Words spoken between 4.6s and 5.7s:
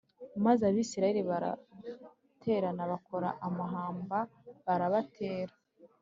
barabatera